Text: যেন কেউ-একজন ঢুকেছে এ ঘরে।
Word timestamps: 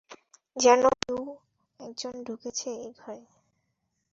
যেন 0.57 0.81
কেউ-একজন 1.01 2.13
ঢুকেছে 2.23 2.69
এ 2.79 2.89
ঘরে। 2.99 3.23